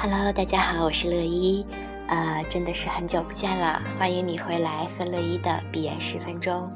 [0.00, 1.66] Hello，大家好，我是乐一，
[2.06, 6.70] 呃，真的是很久不见了，欢迎你回来和乐一的闭眼十分钟。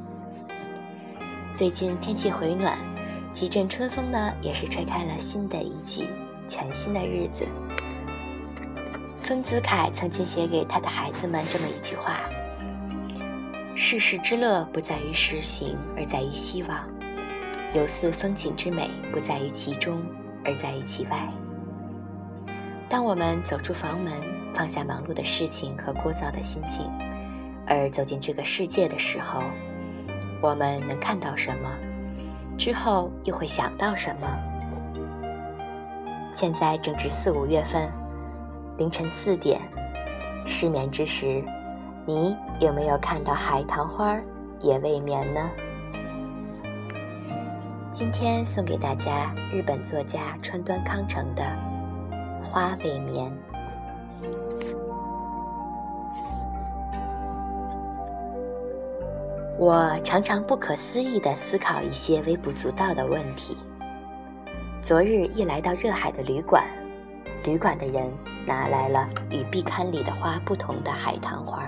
[1.53, 2.77] 最近天气回暖，
[3.31, 6.09] 几阵春风呢，也是吹开了新的一季，
[6.49, 7.47] 全新的日子。
[9.21, 12.19] 丰子恺曾经写给他的孩子们这么一句话
[13.73, 16.77] ：“世事之乐不在于实行，而在于希望；
[17.73, 20.03] 有似风景之美不在于其中，
[20.43, 21.25] 而在于其外。”
[22.89, 24.13] 当我们走出房门，
[24.53, 26.85] 放下忙碌的事情和聒噪的心情，
[27.65, 29.41] 而走进这个世界的时候，
[30.41, 31.69] 我们能看到什么？
[32.57, 34.27] 之后又会想到什么？
[36.35, 37.91] 现在正值四五月份，
[38.77, 39.59] 凌晨四点，
[40.45, 41.43] 失眠之时，
[42.05, 44.19] 你有没有看到海棠花
[44.59, 45.49] 也未眠呢？
[47.91, 51.72] 今天送给大家日本作家川端康成的。
[52.43, 53.31] 花未眠。
[59.57, 63.57] 我常常不可思议地思考一些微不足道的问题。
[64.81, 66.65] 昨日一来到热海的旅馆，
[67.45, 68.11] 旅馆的人
[68.45, 71.63] 拿来了与壁龛里的花不同的海棠花。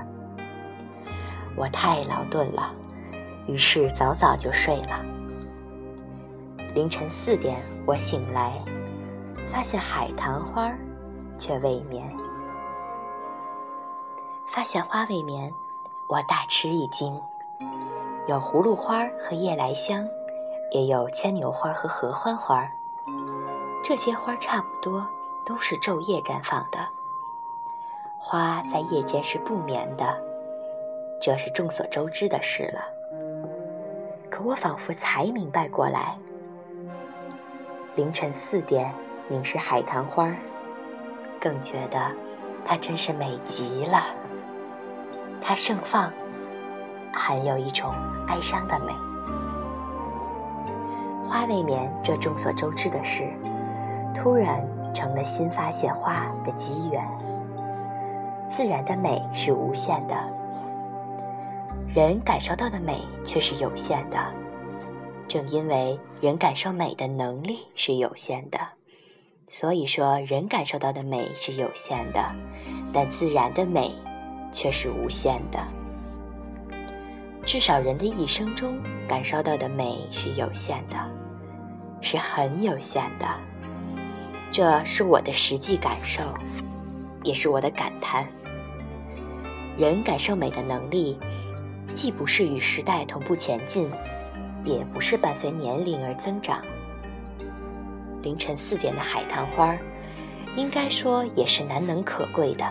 [1.55, 2.73] 我太劳顿了，
[3.47, 5.05] 于是早早就睡了。
[6.73, 7.55] 凌晨四点，
[7.85, 8.74] 我醒来。
[9.51, 10.71] 发现海棠花
[11.37, 12.11] 却未眠。
[14.47, 15.53] 发现花未眠，
[16.07, 17.19] 我大吃一惊。
[18.27, 20.07] 有葫芦花和夜来香，
[20.71, 22.67] 也有牵牛花和合欢花。
[23.83, 25.05] 这些花差不多
[25.45, 26.79] 都是昼夜绽放的。
[28.17, 30.19] 花在夜间是不眠的，
[31.21, 32.81] 这是众所周知的事了。
[34.31, 36.17] 可我仿佛才明白过来。
[37.95, 38.93] 凌晨四点。
[39.27, 40.31] 凝视海棠花，
[41.39, 42.11] 更觉得
[42.63, 44.01] 它真是美极了。
[45.41, 46.11] 它盛放，
[47.13, 47.93] 含有一种
[48.27, 48.93] 哀伤的美。
[51.27, 53.27] 花未眠，这众所周知的事，
[54.13, 57.03] 突然成了新发现花的机缘。
[58.47, 60.15] 自然的美是无限的，
[61.87, 64.17] 人感受到的美却是有限的。
[65.27, 68.59] 正因为人感受美的能力是有限的。
[69.47, 72.35] 所以说，人感受到的美是有限的，
[72.91, 73.93] 但自然的美
[74.51, 75.59] 却是无限的。
[77.45, 80.97] 至少人的一生中感受到的美是有限的，
[82.01, 83.27] 是很有限的。
[84.51, 86.23] 这是我的实际感受，
[87.23, 88.27] 也是我的感叹。
[89.77, 91.19] 人感受美的能力，
[91.93, 93.91] 既不是与时代同步前进，
[94.63, 96.63] 也不是伴随年龄而增长。
[98.25, 99.77] 凌晨四点的海棠花，
[100.55, 102.65] 应该说也是难能可贵的。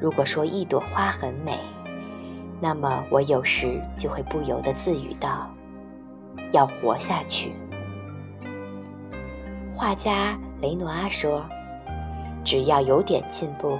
[0.00, 1.58] 如果说一朵花很美，
[2.60, 5.52] 那么我有时就会不由得自语道
[6.54, 7.54] ：“要活下去。”
[9.74, 11.44] 画家雷诺阿说
[12.44, 13.76] ：“只要有点进步，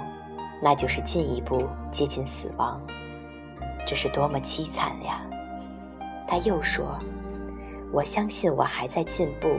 [0.61, 2.77] 那就是进一步接近死亡。”
[3.87, 5.21] 这是多么凄惨呀！
[6.27, 6.99] 他又说
[7.93, 9.57] ：“我相信我还在进步。”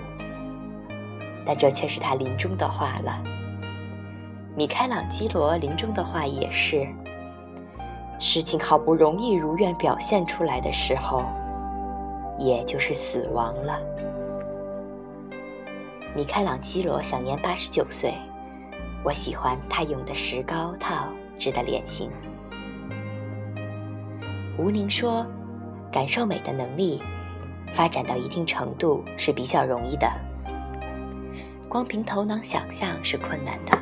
[1.47, 3.23] 但这却是他临终的话了。
[4.57, 6.87] 米开朗基罗临终的话也是：
[8.19, 11.25] 事情好不容易如愿表现出来的时候，
[12.39, 13.81] 也就是死亡了。
[16.15, 18.15] 米开朗基罗享年八十九岁，
[19.05, 21.07] 我喜欢他用的石膏套
[21.39, 22.11] 制的脸型。
[24.59, 25.27] 吴宁说
[25.93, 27.03] ：“感受美的能力，
[27.75, 30.11] 发展到一定程度是比较容易的。”
[31.69, 33.77] 光凭头脑想象是困难的，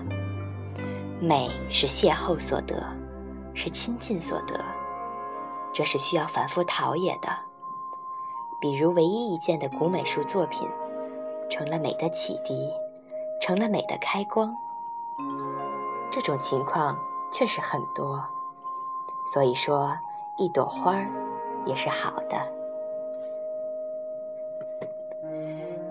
[1.20, 2.82] 美是邂逅所得，
[3.54, 4.58] 是亲近所得，
[5.72, 7.28] 这是需要反复陶冶的。
[8.60, 10.66] 比如唯一一件的古美术作品，
[11.50, 12.70] 成了美的启迪，
[13.40, 14.54] 成了美的开光。
[16.10, 16.96] 这种情况
[17.30, 18.24] 确实很多，
[19.32, 19.94] 所以说
[20.38, 21.06] 一朵花儿
[21.66, 22.63] 也是好的。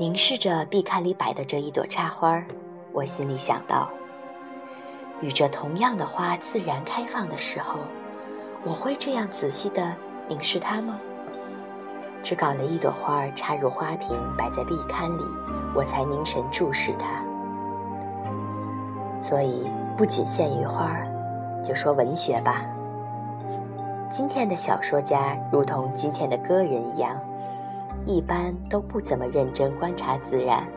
[0.03, 2.43] 凝视着壁龛里摆的这一朵插花儿，
[2.91, 3.89] 我心里想到：
[5.21, 7.79] 与这同样的花自然开放的时候，
[8.65, 9.95] 我会这样仔细地
[10.27, 10.99] 凝视它吗？
[12.21, 15.23] 只搞了一朵花插入花瓶，摆在壁龛里，
[15.73, 17.23] 我才凝神注视它。
[19.17, 21.07] 所以，不仅限于花儿，
[21.63, 22.65] 就说文学吧。
[24.09, 27.15] 今天的小说家，如同今天的歌人一样。
[28.05, 30.67] 一般都不怎么认真观察自然，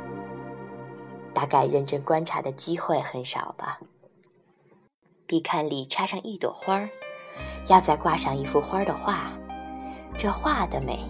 [1.34, 3.81] 大概认真观察的机会很少吧。
[5.26, 6.88] 壁龛里插上一朵花儿，
[7.69, 9.32] 要再挂上一幅花的画，
[10.17, 11.00] 这画的美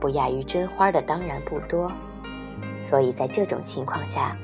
[0.00, 1.92] 不亚于真花的当然不多。
[2.82, 4.34] 所以在这种情况下，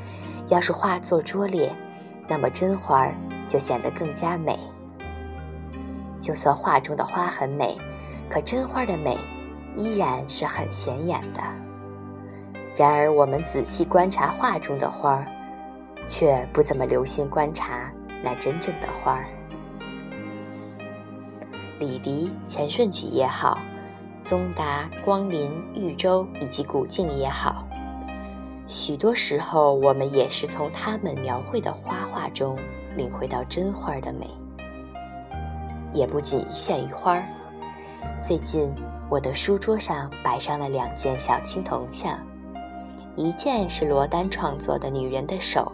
[0.49, 1.75] 要是画作拙劣，
[2.29, 3.15] 那么真花儿
[3.49, 4.59] 就显得更加美。
[6.21, 7.79] 就算画中的花很美，
[8.29, 9.17] 可真花的美
[9.77, 11.41] 依然是很显眼的。
[12.75, 15.27] 然而，我们仔细观察画中的花儿，
[16.07, 17.93] 却不怎么留心观察
[18.23, 19.27] 那真正的花儿。
[21.79, 23.59] 李迪、钱顺举也好，
[24.23, 27.67] 宗达、光林、豫州以及古镜也好，
[28.67, 32.59] 许多时候我们也是从他们描绘的花画中
[32.97, 34.27] 领会到真花的美。
[35.93, 37.25] 也不仅限于花儿。
[38.23, 38.71] 最近，
[39.09, 42.19] 我的书桌上摆上了两件小青铜像。
[43.15, 45.73] 一件是罗丹创作的女人的手，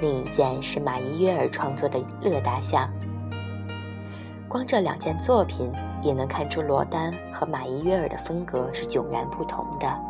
[0.00, 2.88] 另一件是马伊约尔创作的乐达像。
[4.48, 5.70] 光这两件作品
[6.02, 10.00] 也能看出罗丹和马伊约尔的风格是迥然不同的。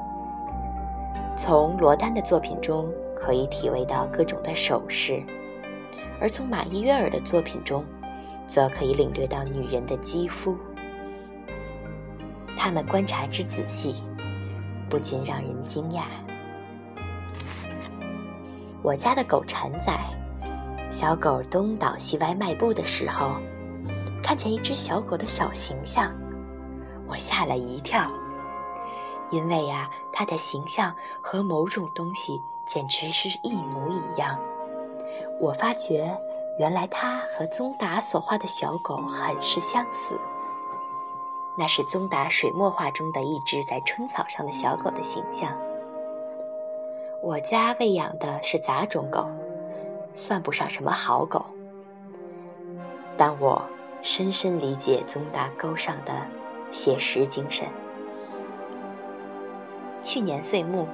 [1.35, 2.87] 从罗丹的作品中
[3.17, 5.23] 可以体味到各种的手势，
[6.21, 7.83] 而从马伊约尔的作品中，
[8.47, 10.55] 则可以领略到女人的肌肤。
[12.63, 14.05] 他们观察之仔细。
[14.91, 16.03] 不禁让人惊讶。
[18.83, 19.93] 我家的狗馋仔，
[20.91, 23.37] 小狗东倒西歪迈步的时候，
[24.21, 26.13] 看见一只小狗的小形象，
[27.07, 28.11] 我吓了一跳，
[29.31, 30.93] 因为呀，它的形象
[31.23, 34.39] 和某种东西简直是一模一样。
[35.41, 36.15] 我发觉，
[36.59, 40.19] 原来它和宗达所画的小狗很是相似。
[41.61, 45.53] 那是宗达水墨画中的一只在春草上的小狗的形象。
[47.23, 49.27] 我家喂养的是杂种狗，
[50.15, 51.45] 算不上什么好狗，
[53.15, 53.61] 但我
[54.01, 56.15] 深深理解宗达钩上的
[56.71, 57.69] 写实精神。
[60.03, 60.87] 去年岁末，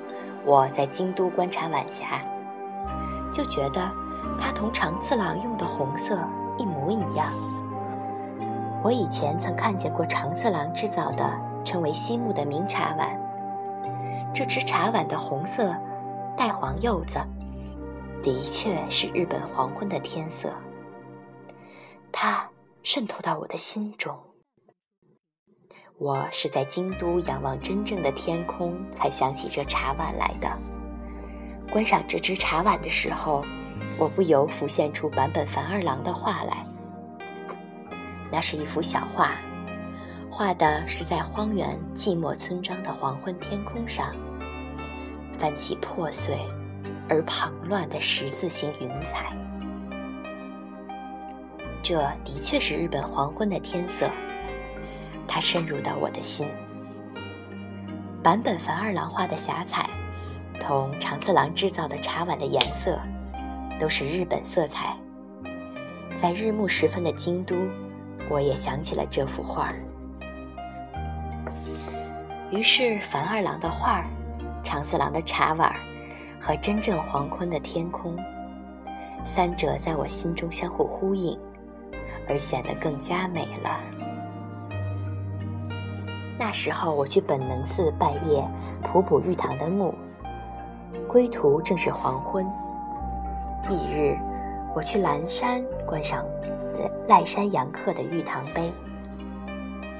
[0.44, 2.20] 我在京都观察晚霞，
[3.32, 3.88] 就觉得
[4.36, 6.18] 它同长次郎用的红色
[6.58, 7.32] 一模一样。
[8.86, 13.20] 我以前曾看见过长次郎制造的称为西木的名茶碗，
[14.32, 15.74] 这只茶碗的红色
[16.36, 17.18] 带黄釉子，
[18.22, 20.52] 的确是日本黄昏的天色。
[22.12, 22.48] 它
[22.84, 24.16] 渗透到我的心中。
[25.98, 30.48] 我是在京都仰望真正的天空，才想起这茶碗来的。
[31.72, 33.44] 观赏这只茶碗的时候，
[33.98, 36.64] 我不由浮现出坂本繁二郎的画来。
[38.30, 39.32] 那是一幅小画，
[40.30, 44.14] 画的是在荒原寂寞村庄的黄昏天空上，
[45.38, 46.38] 泛起破碎
[47.08, 49.34] 而庞乱的十字形云彩。
[51.82, 54.10] 这的确是日本黄昏的天色，
[55.28, 56.48] 它深入到我的心。
[58.22, 59.88] 坂本繁二郎画的霞彩，
[60.60, 62.98] 同长次郎制造的茶碗的颜色，
[63.78, 64.96] 都是日本色彩。
[66.16, 67.54] 在日暮时分的京都。
[68.28, 69.72] 我也想起了这幅画，
[72.50, 74.06] 于是樊二郎的画儿、
[74.64, 75.72] 长次郎的茶碗
[76.40, 78.16] 和真正黄昏的天空，
[79.22, 81.38] 三者在我心中相互呼应，
[82.28, 83.80] 而显得更加美了。
[86.38, 88.44] 那时候我去本能寺拜谒
[88.82, 89.94] 普普玉堂的墓，
[91.08, 92.44] 归途正是黄昏。
[93.68, 94.18] 翌日，
[94.74, 96.24] 我去蓝山观赏。
[97.08, 98.72] 赖山阳客的玉堂碑。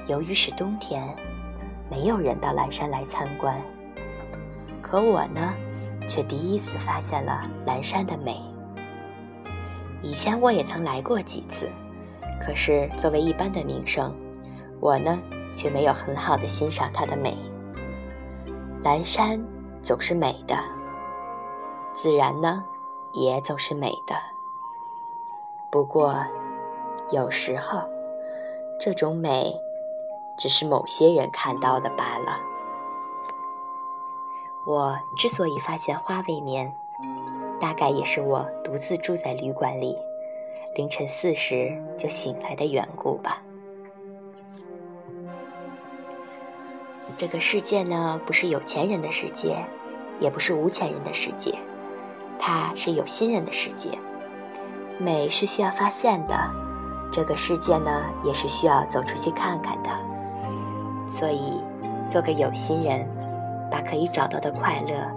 [0.07, 1.03] 由于是冬天，
[1.91, 3.61] 没有人到蓝山来参观。
[4.81, 5.53] 可我呢，
[6.09, 8.41] 却第一次发现了蓝山的美。
[10.03, 11.69] 以前我也曾来过几次，
[12.41, 14.15] 可是作为一般的名胜，
[14.81, 15.19] 我呢
[15.53, 17.37] 却没有很好的欣赏它的美。
[18.85, 19.45] 蓝山
[19.83, 20.57] 总是美的，
[21.95, 22.65] 自然呢
[23.13, 24.15] 也总是美的。
[25.73, 26.15] 不过。
[27.13, 27.89] 有时候，
[28.81, 29.55] 这种美，
[30.37, 32.41] 只是某些人看到的罢了。
[34.67, 36.75] 我之所以发现花未眠，
[37.61, 39.97] 大概也是我独自住在旅馆里，
[40.75, 43.41] 凌晨四时就醒来的缘故吧。
[47.17, 49.65] 这个世界呢，不是有钱人的世界，
[50.19, 51.57] 也不是无钱人的世界，
[52.37, 53.97] 它是有心人的世界。
[54.99, 56.66] 美是需要发现的。
[57.13, 59.91] 这个世界呢，也是需要走出去看看的。
[61.09, 61.61] 所以，
[62.07, 63.09] 做个有心人，
[63.71, 65.11] 把可以找到的快乐，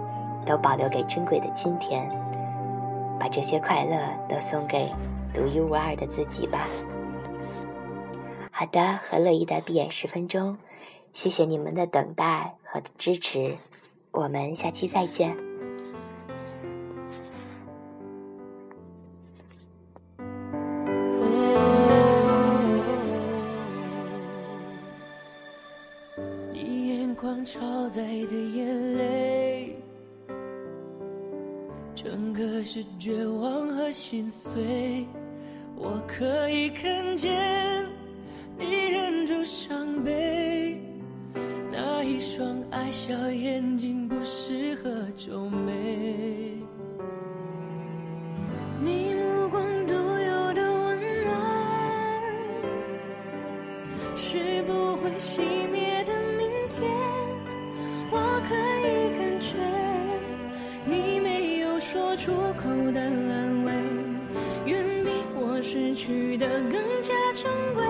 [0.46, 2.08] 都保留给珍贵的今天，
[3.18, 4.88] 把这些快乐都送给
[5.34, 6.66] 独一无二的自己吧。
[8.50, 10.58] 好的，和乐意的闭眼十分钟，
[11.12, 13.56] 谢谢你们的等待和支持，
[14.12, 15.49] 我们下期再见。
[27.52, 29.76] 超载的眼泪，
[31.96, 35.04] 整个是绝望和心碎。
[35.74, 37.84] 我可以看见
[38.56, 40.80] 你忍住伤悲，
[41.72, 46.56] 那一双爱笑眼睛不适合皱眉。
[48.80, 51.34] 你目光独有的温暖，
[54.16, 55.40] 是不会熄
[55.72, 55.89] 灭
[66.00, 67.84] 去的更加珍贵。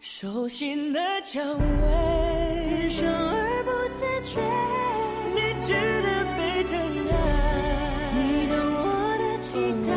[0.00, 4.40] 手心的蔷薇，刺伤而不自觉，
[5.34, 6.72] 你值得被疼
[7.10, 7.12] 爱，
[8.16, 8.18] 你
[8.48, 9.50] 懂我的期
[9.86, 9.92] 待，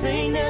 [0.00, 0.47] 着心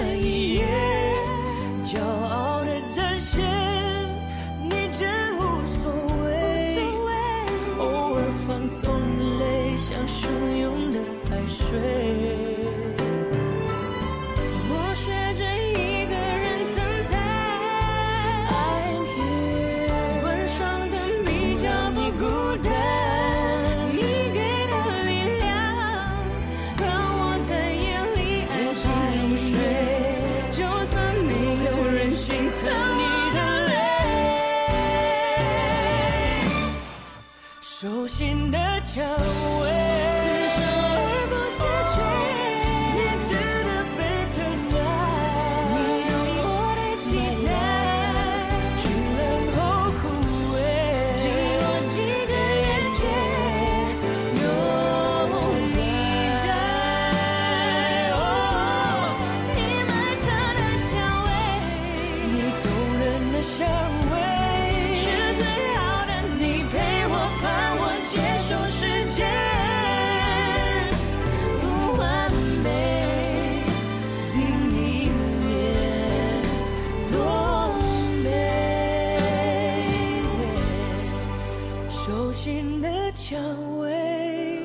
[83.28, 84.64] 蔷薇，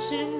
[0.00, 0.35] 是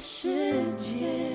[0.00, 0.28] 世
[0.78, 1.27] 界。